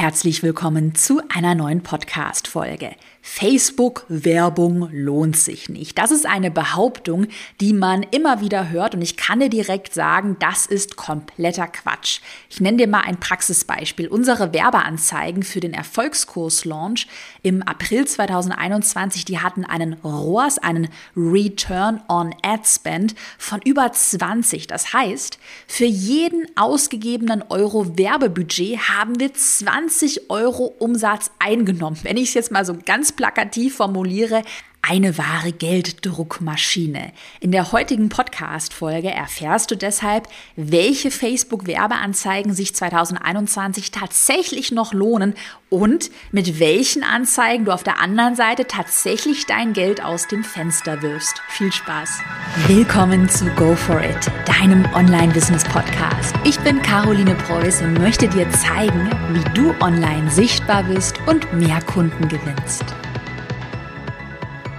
[0.00, 2.92] Herzlich willkommen zu einer neuen Podcast-Folge.
[3.20, 5.98] Facebook-Werbung lohnt sich nicht.
[5.98, 7.26] Das ist eine Behauptung,
[7.60, 12.20] die man immer wieder hört und ich kann dir direkt sagen, das ist kompletter Quatsch.
[12.48, 14.08] Ich nenne dir mal ein Praxisbeispiel.
[14.08, 17.06] Unsere Werbeanzeigen für den Erfolgskurs-Launch
[17.42, 24.66] im April 2021, die hatten einen ROAS, einen Return on Ad Spend von über 20.
[24.66, 29.89] Das heißt, für jeden ausgegebenen Euro Werbebudget haben wir 20
[30.30, 31.98] Euro Umsatz eingenommen.
[32.02, 34.42] Wenn ich es jetzt mal so ganz plakativ formuliere,
[34.82, 37.12] eine wahre Gelddruckmaschine.
[37.40, 45.34] In der heutigen Podcast-Folge erfährst du deshalb, welche Facebook-Werbeanzeigen sich 2021 tatsächlich noch lohnen
[45.68, 51.02] und mit welchen Anzeigen du auf der anderen Seite tatsächlich dein Geld aus dem Fenster
[51.02, 51.40] wirfst.
[51.48, 52.18] Viel Spaß!
[52.66, 56.34] Willkommen zu Go For It, deinem Online-Business-Podcast.
[56.44, 61.80] Ich bin Caroline Preuß und möchte dir zeigen, wie du online sichtbar bist und mehr
[61.82, 62.84] Kunden gewinnst.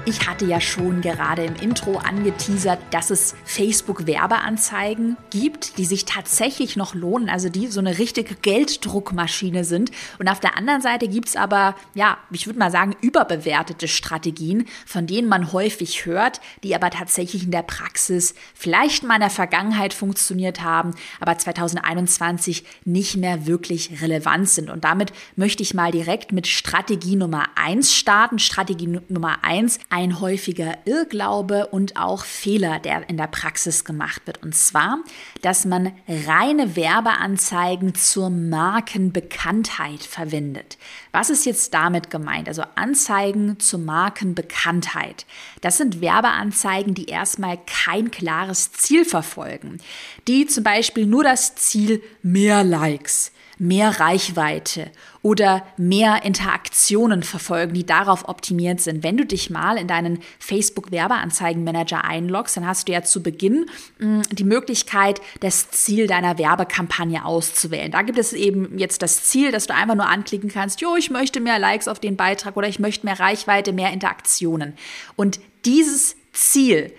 [0.03, 6.75] Ich hatte ja schon gerade im Intro angeteasert, dass es Facebook-Werbeanzeigen gibt, die sich tatsächlich
[6.75, 9.91] noch lohnen, also die so eine richtige Gelddruckmaschine sind.
[10.17, 14.65] Und auf der anderen Seite gibt es aber, ja, ich würde mal sagen, überbewertete Strategien,
[14.87, 19.29] von denen man häufig hört, die aber tatsächlich in der Praxis vielleicht mal in der
[19.29, 24.71] Vergangenheit funktioniert haben, aber 2021 nicht mehr wirklich relevant sind.
[24.71, 28.39] Und damit möchte ich mal direkt mit Strategie Nummer eins starten.
[28.39, 34.41] Strategie Nummer eins ein häufiger Irrglaube und auch Fehler, der in der Praxis gemacht wird.
[34.41, 34.99] Und zwar,
[35.41, 40.77] dass man reine Werbeanzeigen zur Markenbekanntheit verwendet.
[41.11, 42.47] Was ist jetzt damit gemeint?
[42.47, 45.25] Also Anzeigen zur Markenbekanntheit.
[45.59, 49.79] Das sind Werbeanzeigen, die erstmal kein klares Ziel verfolgen.
[50.29, 54.89] Die zum Beispiel nur das Ziel mehr Likes mehr Reichweite
[55.21, 59.03] oder mehr Interaktionen verfolgen, die darauf optimiert sind.
[59.03, 63.67] Wenn du dich mal in deinen Facebook-Werbeanzeigenmanager einloggst, dann hast du ja zu Beginn
[63.99, 67.91] mh, mm, die Möglichkeit, das Ziel deiner Werbekampagne auszuwählen.
[67.91, 71.11] Da gibt es eben jetzt das Ziel, dass du einfach nur anklicken kannst, jo, ich
[71.11, 74.73] möchte mehr Likes auf den Beitrag oder ich möchte mehr Reichweite, mehr Interaktionen.
[75.15, 76.91] Und dieses Ziel,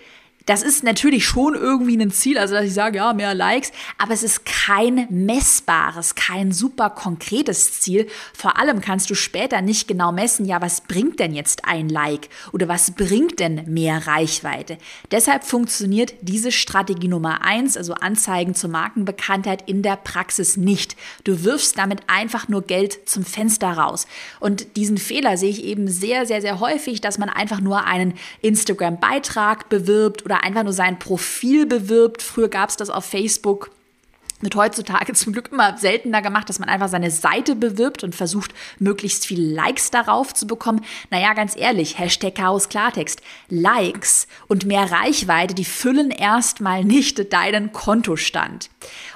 [0.45, 4.13] das ist natürlich schon irgendwie ein Ziel, also dass ich sage, ja, mehr Likes, aber
[4.13, 8.07] es ist kein messbares, kein super konkretes Ziel.
[8.33, 12.29] Vor allem kannst du später nicht genau messen, ja, was bringt denn jetzt ein Like
[12.51, 14.77] oder was bringt denn mehr Reichweite.
[15.11, 20.97] Deshalb funktioniert diese Strategie Nummer eins, also Anzeigen zur Markenbekanntheit in der Praxis nicht.
[21.23, 24.07] Du wirfst damit einfach nur Geld zum Fenster raus.
[24.39, 28.15] Und diesen Fehler sehe ich eben sehr, sehr, sehr häufig, dass man einfach nur einen
[28.41, 32.21] Instagram-Beitrag bewirbt oder oder einfach nur sein Profil bewirbt.
[32.21, 33.69] Früher gab es das auf Facebook
[34.41, 38.53] wird heutzutage zum Glück immer seltener gemacht, dass man einfach seine Seite bewirbt und versucht,
[38.77, 40.81] möglichst viele Likes darauf zu bekommen.
[41.09, 43.21] Naja, ganz ehrlich, Hashtag Chaos Klartext.
[43.47, 48.69] Likes und mehr Reichweite, die füllen erstmal nicht deinen Kontostand.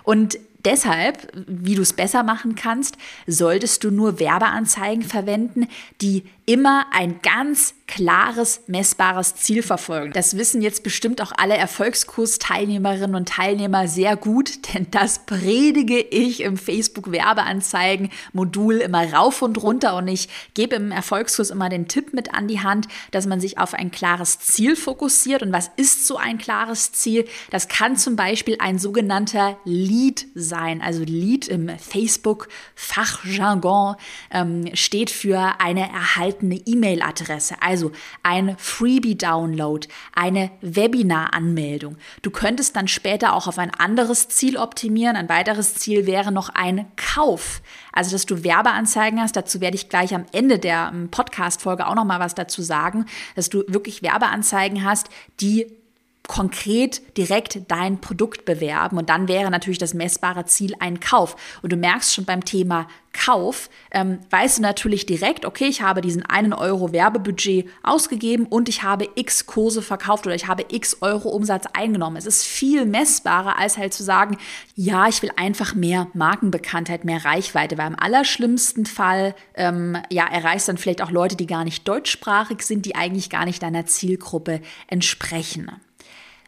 [0.04, 5.68] Und deshalb, wie du es besser machen kannst, solltest du nur Werbeanzeigen verwenden,
[6.00, 10.12] die immer ein ganz klares, messbares Ziel verfolgen.
[10.12, 16.42] Das wissen jetzt bestimmt auch alle Erfolgskursteilnehmerinnen und Teilnehmer sehr gut, denn das predige ich
[16.42, 22.34] im Facebook-Werbeanzeigen-Modul immer rauf und runter und ich gebe im Erfolgskurs immer den Tipp mit
[22.34, 25.42] an die Hand, dass man sich auf ein klares Ziel fokussiert.
[25.42, 27.26] Und was ist so ein klares Ziel?
[27.52, 30.82] Das kann zum Beispiel ein sogenannter Lead sein.
[30.82, 33.96] Also Lead im Facebook-Fachjargon
[34.32, 37.56] ähm, steht für eine erhaltene E-Mail-Adresse.
[37.62, 37.92] Also also
[38.24, 41.98] ein Freebie-Download, eine Webinar-Anmeldung.
[42.24, 45.16] Du könntest dann später auch auf ein anderes Ziel optimieren.
[45.16, 47.62] Ein weiteres Ziel wäre noch ein Kauf.
[47.94, 49.36] Also, dass du Werbeanzeigen hast.
[49.36, 53.06] Dazu werde ich gleich am Ende der ähm, Podcast-Folge auch noch mal was dazu sagen,
[53.36, 55.10] dass du wirklich Werbeanzeigen hast,
[55.40, 55.77] die
[56.28, 58.98] konkret direkt dein Produkt bewerben.
[58.98, 61.36] Und dann wäre natürlich das messbare Ziel ein Kauf.
[61.62, 66.02] Und du merkst schon beim Thema Kauf, ähm, weißt du natürlich direkt, okay, ich habe
[66.02, 70.98] diesen einen Euro Werbebudget ausgegeben und ich habe x Kurse verkauft oder ich habe x
[71.02, 72.18] Euro Umsatz eingenommen.
[72.18, 74.38] Es ist viel messbarer, als halt zu sagen,
[74.76, 80.68] ja, ich will einfach mehr Markenbekanntheit, mehr Reichweite, weil im allerschlimmsten Fall, ähm, ja, erreichst
[80.68, 84.62] dann vielleicht auch Leute, die gar nicht deutschsprachig sind, die eigentlich gar nicht deiner Zielgruppe
[84.88, 85.72] entsprechen.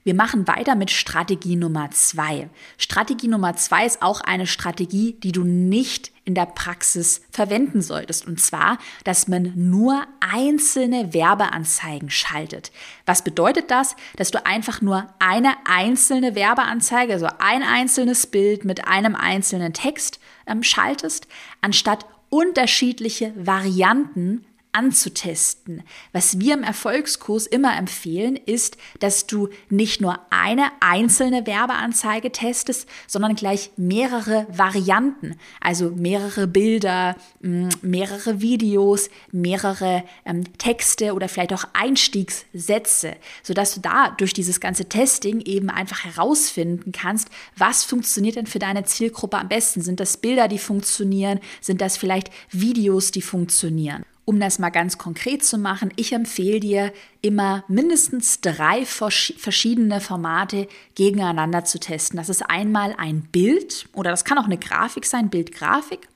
[0.03, 2.49] Wir machen weiter mit Strategie Nummer zwei.
[2.77, 8.27] Strategie Nummer zwei ist auch eine Strategie, die du nicht in der Praxis verwenden solltest.
[8.27, 12.71] Und zwar, dass man nur einzelne Werbeanzeigen schaltet.
[13.05, 13.95] Was bedeutet das?
[14.15, 20.19] Dass du einfach nur eine einzelne Werbeanzeige, also ein einzelnes Bild mit einem einzelnen Text
[20.45, 21.27] ähm, schaltest,
[21.61, 25.83] anstatt unterschiedliche Varianten anzutesten.
[26.13, 32.87] Was wir im Erfolgskurs immer empfehlen, ist, dass du nicht nur eine einzelne Werbeanzeige testest,
[33.07, 41.65] sondern gleich mehrere Varianten, also mehrere Bilder, mehrere Videos, mehrere ähm, Texte oder vielleicht auch
[41.73, 48.47] Einstiegssätze, sodass du da durch dieses ganze Testing eben einfach herausfinden kannst, was funktioniert denn
[48.47, 49.81] für deine Zielgruppe am besten?
[49.81, 51.39] Sind das Bilder, die funktionieren?
[51.61, 54.05] Sind das vielleicht Videos, die funktionieren?
[54.29, 56.93] Um das mal ganz konkret zu machen, ich empfehle dir
[57.23, 62.17] immer mindestens drei verschiedene Formate gegeneinander zu testen.
[62.17, 66.09] Das ist einmal ein Bild oder das kann auch eine Grafik sein, Bild-Grafik,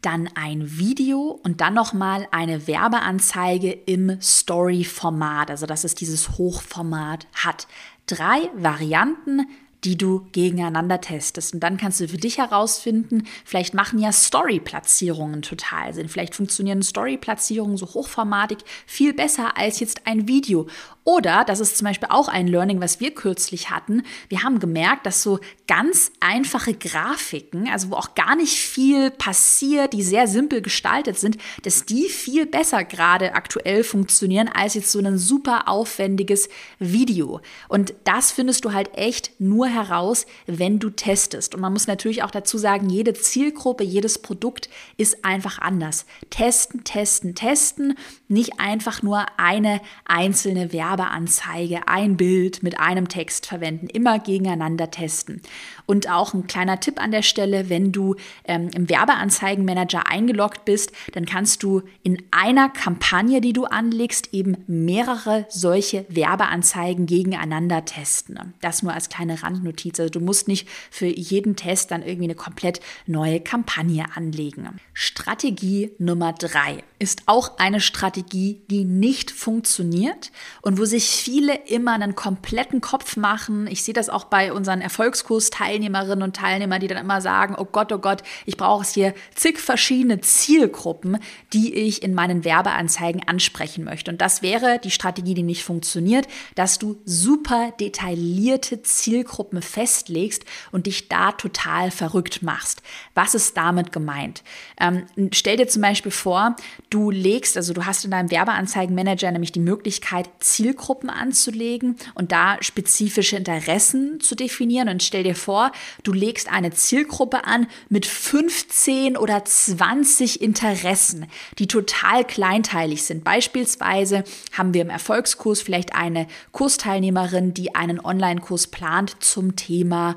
[0.00, 7.26] dann ein Video und dann nochmal eine Werbeanzeige im Story-Format, also dass es dieses Hochformat
[7.34, 7.66] hat.
[8.06, 9.48] Drei Varianten,
[9.84, 11.54] die du gegeneinander testest.
[11.54, 16.08] Und dann kannst du für dich herausfinden, vielleicht machen ja Story-Platzierungen total Sinn.
[16.08, 20.66] Vielleicht funktionieren Story-Platzierungen so hochformatig viel besser als jetzt ein Video.
[21.04, 25.06] Oder, das ist zum Beispiel auch ein Learning, was wir kürzlich hatten, wir haben gemerkt,
[25.06, 30.60] dass so ganz einfache Grafiken, also wo auch gar nicht viel passiert, die sehr simpel
[30.60, 36.48] gestaltet sind, dass die viel besser gerade aktuell funktionieren als jetzt so ein super aufwendiges
[36.78, 37.40] Video.
[37.68, 41.54] Und das findest du halt echt nur heraus, wenn du testest.
[41.54, 44.68] Und man muss natürlich auch dazu sagen, jede Zielgruppe, jedes Produkt
[44.98, 46.04] ist einfach anders.
[46.28, 47.94] Testen, testen, testen,
[48.28, 55.40] nicht einfach nur eine einzelne Werbeanzeige, ein Bild mit einem Text verwenden, immer gegeneinander testen.
[55.86, 60.92] Und auch ein kleiner Tipp an der Stelle, wenn du ähm, im Werbeanzeigenmanager eingeloggt bist,
[61.12, 68.54] dann kannst du in einer Kampagne, die du anlegst, eben mehrere solche Werbeanzeigen gegeneinander testen.
[68.60, 70.00] Das nur als kleine Randnotiz.
[70.00, 74.68] Also du musst nicht für jeden Test dann irgendwie eine komplett neue Kampagne anlegen.
[74.92, 80.32] Strategie Nummer drei ist auch eine Strategie, die nicht funktioniert
[80.62, 83.68] und wo sich viele immer einen kompletten Kopf machen.
[83.68, 87.64] Ich sehe das auch bei unseren Erfolgskurs-Teilnehmern Teilnehmerinnen und Teilnehmer, die dann immer sagen, oh
[87.64, 91.18] Gott, oh Gott, ich brauche hier zig verschiedene Zielgruppen,
[91.52, 94.10] die ich in meinen Werbeanzeigen ansprechen möchte.
[94.10, 100.86] Und das wäre die Strategie, die nicht funktioniert, dass du super detaillierte Zielgruppen festlegst und
[100.86, 102.82] dich da total verrückt machst.
[103.14, 104.42] Was ist damit gemeint?
[104.78, 106.56] Ähm, stell dir zum Beispiel vor,
[106.88, 110.69] du legst, also du hast in deinem Werbeanzeigenmanager nämlich die Möglichkeit, Zielgruppen
[111.10, 114.88] anzulegen und da spezifische Interessen zu definieren.
[114.88, 115.72] Und stell dir vor,
[116.02, 121.26] du legst eine Zielgruppe an mit 15 oder 20 Interessen,
[121.58, 123.24] die total kleinteilig sind.
[123.24, 130.16] Beispielsweise haben wir im Erfolgskurs vielleicht eine Kursteilnehmerin, die einen Online-Kurs plant zum Thema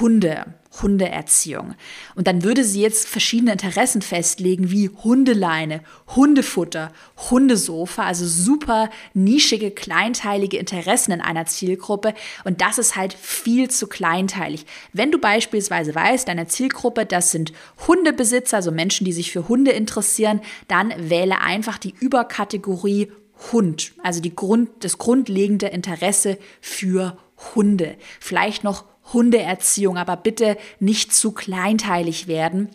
[0.00, 0.54] Hunde.
[0.82, 1.74] Hundeerziehung.
[2.14, 5.82] Und dann würde sie jetzt verschiedene Interessen festlegen, wie Hundeleine,
[6.14, 6.92] Hundefutter,
[7.30, 12.14] Hundesofa, also super nischige, kleinteilige Interessen in einer Zielgruppe.
[12.44, 14.66] Und das ist halt viel zu kleinteilig.
[14.92, 17.52] Wenn du beispielsweise weißt, deine Zielgruppe, das sind
[17.86, 23.12] Hundebesitzer, also Menschen, die sich für Hunde interessieren, dann wähle einfach die Überkategorie
[23.52, 27.18] Hund, also die Grund, das grundlegende Interesse für
[27.54, 27.96] Hunde.
[28.20, 32.70] Vielleicht noch Hundeerziehung, aber bitte nicht zu kleinteilig werden.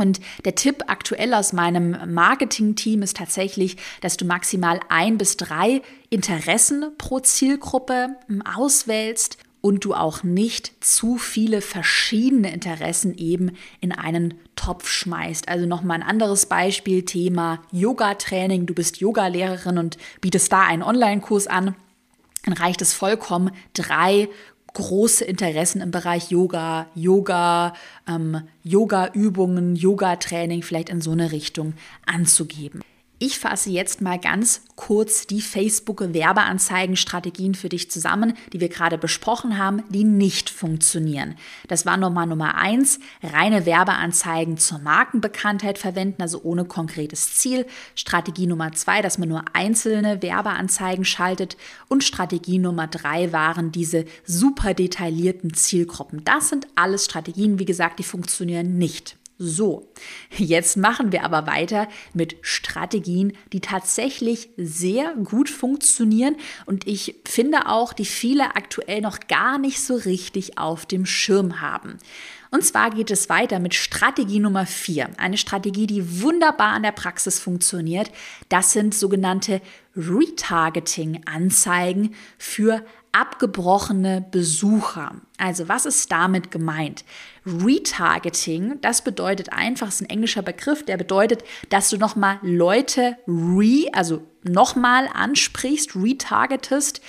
[0.00, 5.82] Und der Tipp aktuell aus meinem Marketing-Team ist tatsächlich, dass du maximal ein bis drei
[6.08, 13.92] Interessen pro Zielgruppe hm, auswählst und du auch nicht zu viele verschiedene Interessen eben in
[13.92, 15.48] einen Topf schmeißt.
[15.48, 18.64] Also nochmal ein anderes Beispiel, Thema Yoga-Training.
[18.64, 21.74] Du bist Yoga-Lehrerin und bietest da einen Online-Kurs an.
[22.44, 24.30] Dann reicht es vollkommen, drei
[24.72, 27.74] große Interessen im Bereich Yoga, Yoga,
[28.08, 31.74] ähm, Yoga-Übungen, Yoga-Training vielleicht in so eine Richtung
[32.06, 32.82] anzugeben.
[33.22, 39.58] Ich fasse jetzt mal ganz kurz die Facebook-Werbeanzeigen-Strategien für dich zusammen, die wir gerade besprochen
[39.58, 41.34] haben, die nicht funktionieren.
[41.68, 47.66] Das war Nummer Nummer eins, reine Werbeanzeigen zur Markenbekanntheit verwenden, also ohne konkretes Ziel.
[47.94, 51.58] Strategie Nummer zwei, dass man nur einzelne Werbeanzeigen schaltet.
[51.88, 56.24] Und Strategie Nummer drei waren diese super detaillierten Zielgruppen.
[56.24, 59.19] Das sind alles Strategien, wie gesagt, die funktionieren nicht.
[59.42, 59.88] So,
[60.36, 67.66] jetzt machen wir aber weiter mit Strategien, die tatsächlich sehr gut funktionieren und ich finde
[67.66, 71.96] auch, die viele aktuell noch gar nicht so richtig auf dem Schirm haben.
[72.50, 75.10] Und zwar geht es weiter mit Strategie Nummer 4.
[75.18, 78.10] Eine Strategie, die wunderbar an der Praxis funktioniert.
[78.48, 79.60] Das sind sogenannte
[79.96, 85.16] Retargeting-Anzeigen für abgebrochene Besucher.
[85.36, 87.04] Also was ist damit gemeint?
[87.46, 93.88] Retargeting, das bedeutet einfach, ist ein englischer Begriff, der bedeutet, dass du nochmal Leute re,
[93.92, 97.00] also nochmal ansprichst, retargetest,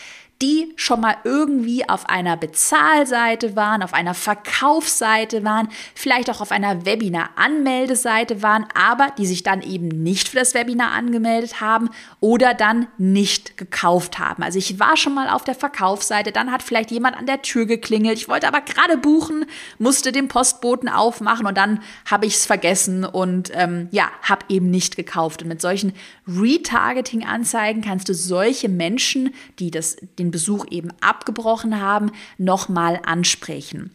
[0.41, 6.51] die schon mal irgendwie auf einer Bezahlseite waren, auf einer Verkaufsseite waren, vielleicht auch auf
[6.51, 12.53] einer Webinar-Anmeldeseite waren, aber die sich dann eben nicht für das Webinar angemeldet haben oder
[12.53, 14.43] dann nicht gekauft haben.
[14.43, 17.65] Also ich war schon mal auf der Verkaufsseite, dann hat vielleicht jemand an der Tür
[17.65, 19.45] geklingelt, ich wollte aber gerade buchen,
[19.77, 24.71] musste den Postboten aufmachen und dann habe ich es vergessen und ähm, ja, habe eben
[24.71, 25.41] nicht gekauft.
[25.43, 25.93] Und mit solchen
[26.27, 33.91] Retargeting-Anzeigen kannst du solche Menschen, die das, den Besuch eben abgebrochen haben, nochmal ansprechen.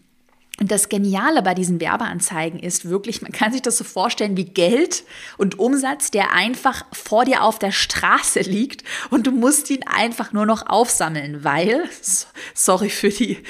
[0.59, 4.47] Und das Geniale bei diesen Werbeanzeigen ist wirklich, man kann sich das so vorstellen wie
[4.47, 5.05] Geld
[5.37, 10.33] und Umsatz, der einfach vor dir auf der Straße liegt und du musst ihn einfach
[10.33, 11.85] nur noch aufsammeln, weil,
[12.55, 13.43] sorry für die,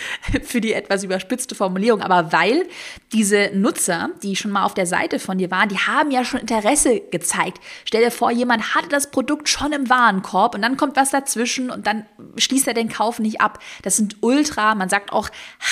[0.42, 2.66] für die etwas überspitzte Formulierung, aber weil
[3.12, 6.40] diese Nutzer, die schon mal auf der Seite von dir waren, die haben ja schon
[6.40, 7.60] Interesse gezeigt.
[7.84, 11.70] Stell dir vor, jemand hatte das Produkt schon im Warenkorb und dann kommt was dazwischen
[11.70, 12.04] und dann
[12.36, 13.60] schließt er den Kauf nicht ab.
[13.82, 15.28] Das sind ultra, man sagt auch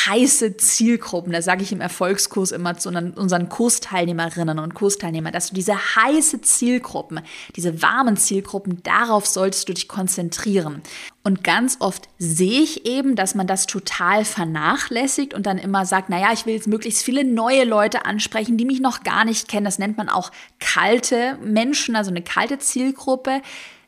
[0.07, 1.24] heiße Zielgruppen.
[1.25, 5.75] Zielgruppen, da sage ich im Erfolgskurs immer zu unseren Kursteilnehmerinnen und Kursteilnehmern, dass du diese
[5.75, 7.21] heiße Zielgruppen,
[7.57, 10.83] diese warmen Zielgruppen, darauf solltest du dich konzentrieren.
[11.23, 16.11] Und ganz oft sehe ich eben, dass man das total vernachlässigt und dann immer sagt,
[16.11, 19.65] naja, ich will jetzt möglichst viele neue Leute ansprechen, die mich noch gar nicht kennen.
[19.65, 23.41] Das nennt man auch kalte Menschen, also eine kalte Zielgruppe.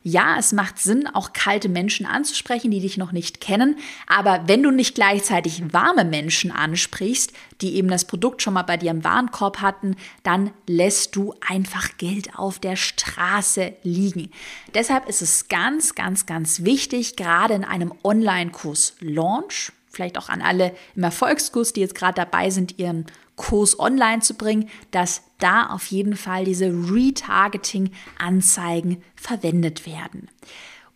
[0.09, 3.77] Ja, es macht Sinn, auch kalte Menschen anzusprechen, die dich noch nicht kennen.
[4.07, 8.77] Aber wenn du nicht gleichzeitig warme Menschen ansprichst, die eben das Produkt schon mal bei
[8.77, 14.31] dir im Warenkorb hatten, dann lässt du einfach Geld auf der Straße liegen.
[14.73, 20.41] Deshalb ist es ganz, ganz, ganz wichtig, gerade in einem Online-Kurs Launch, vielleicht auch an
[20.41, 25.67] alle im Erfolgskurs, die jetzt gerade dabei sind, ihren Kurs online zu bringen, dass da
[25.67, 30.29] auf jeden Fall diese Retargeting-Anzeigen verwendet werden.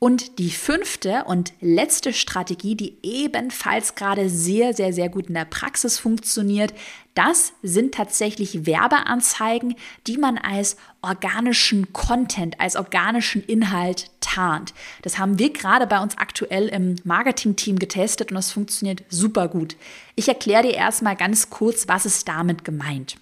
[0.04, 5.46] Und die fünfte und letzte Strategie, die ebenfalls gerade sehr, sehr, sehr gut in der
[5.46, 6.74] Praxis funktioniert,
[7.14, 9.76] das sind tatsächlich Werbeanzeigen,
[10.08, 14.74] die man als organischen Content, als organischen Inhalt tarnt.
[15.04, 19.76] Das haben wir gerade bei uns aktuell im Marketing-Team getestet und das funktioniert super gut.
[20.16, 23.18] Ich erkläre dir erstmal ganz kurz, was ist damit gemeint.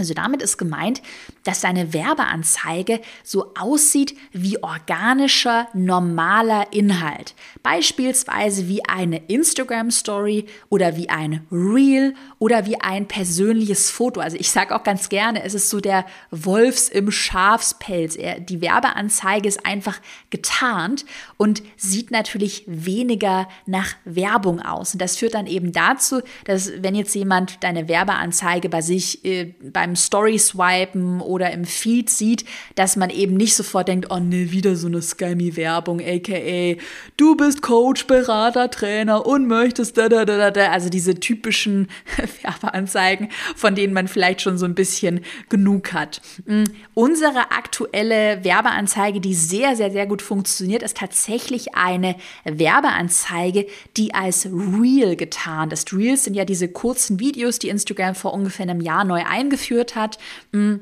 [0.00, 1.02] Also damit ist gemeint,
[1.44, 7.34] dass deine Werbeanzeige so aussieht wie organischer, normaler Inhalt.
[7.62, 14.20] Beispielsweise wie eine Instagram Story oder wie ein Reel oder wie ein persönliches Foto.
[14.20, 18.16] Also ich sage auch ganz gerne, es ist so der Wolfs im Schafspelz.
[18.48, 21.04] Die Werbeanzeige ist einfach getarnt
[21.36, 24.94] und sieht natürlich weniger nach Werbung aus.
[24.94, 29.52] Und das führt dann eben dazu, dass wenn jetzt jemand deine Werbeanzeige bei sich äh,
[29.60, 32.44] beim beim Story-Swipen oder im Feed sieht,
[32.76, 36.80] dass man eben nicht sofort denkt, oh ne, wieder so eine Scammy-Werbung, aka
[37.16, 41.88] du bist Coach, Berater, Trainer und möchtest da, da, da, da, also diese typischen
[42.42, 46.20] Werbeanzeigen, von denen man vielleicht schon so ein bisschen genug hat.
[46.46, 53.66] Mm, unsere aktuelle Werbeanzeige, die sehr, sehr, sehr gut funktioniert, ist tatsächlich eine Werbeanzeige,
[53.96, 55.92] die als Reel getarnt ist.
[55.92, 59.96] Reels sind ja diese kurzen Videos, die Instagram vor ungefähr einem Jahr neu eingeführt geführt
[59.96, 60.18] hat.
[60.52, 60.76] Mm,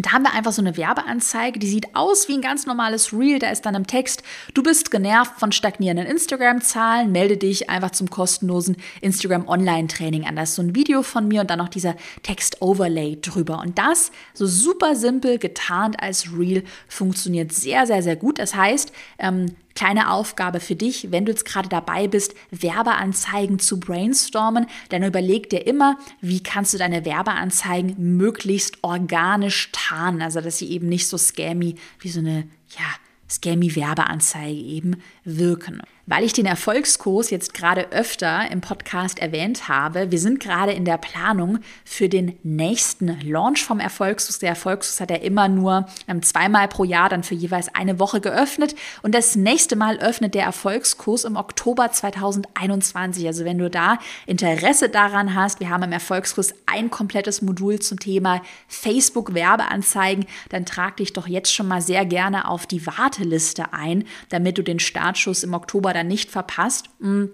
[0.00, 3.40] da haben wir einfach so eine Werbeanzeige, die sieht aus wie ein ganz normales Reel.
[3.40, 4.22] Da ist dann im Text,
[4.54, 10.36] du bist genervt von stagnierenden Instagram-Zahlen, melde dich einfach zum kostenlosen Instagram Online-Training an.
[10.36, 13.60] Da ist so ein Video von mir und dann noch dieser Text-Overlay drüber.
[13.60, 18.38] Und das, so super simpel getarnt als Reel, funktioniert sehr, sehr, sehr gut.
[18.38, 23.78] Das heißt, ähm, Kleine Aufgabe für dich, wenn du jetzt gerade dabei bist, Werbeanzeigen zu
[23.78, 30.58] brainstormen, dann überleg dir immer, wie kannst du deine Werbeanzeigen möglichst organisch tarnen, also dass
[30.58, 32.86] sie eben nicht so scammy wie so eine, ja,
[33.28, 35.82] scammy Werbeanzeige eben wirken.
[36.10, 40.86] Weil ich den Erfolgskurs jetzt gerade öfter im Podcast erwähnt habe, wir sind gerade in
[40.86, 44.38] der Planung für den nächsten Launch vom Erfolgskurs.
[44.38, 48.22] Der Erfolgskurs hat ja immer nur ähm, zweimal pro Jahr dann für jeweils eine Woche
[48.22, 48.74] geöffnet.
[49.02, 53.26] Und das nächste Mal öffnet der Erfolgskurs im Oktober 2021.
[53.26, 58.00] Also wenn du da Interesse daran hast, wir haben im Erfolgskurs ein komplettes Modul zum
[58.00, 62.86] Thema Facebook-Werbeanzeigen, dann trag dich doch jetzt schon mal sehr gerne auf die
[63.18, 66.90] Warteliste ein, damit du den Startschuss im Oktober dann nicht verpasst.
[67.00, 67.24] Mm.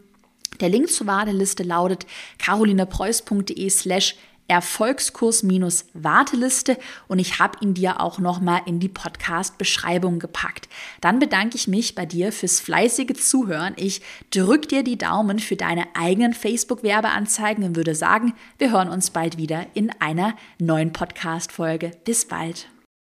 [0.61, 2.07] Der Link zur Warteliste lautet
[2.39, 4.15] carolinepreuß.de slash
[4.47, 6.77] Erfolgskurs-Warteliste
[7.09, 10.69] und ich habe ihn dir auch nochmal in die Podcast-Beschreibung gepackt.
[11.01, 13.73] Dann bedanke ich mich bei dir fürs fleißige Zuhören.
[13.77, 19.09] Ich drücke dir die Daumen für deine eigenen Facebook-Werbeanzeigen und würde sagen, wir hören uns
[19.11, 21.93] bald wieder in einer neuen Podcast-Folge.
[22.05, 22.69] Bis bald.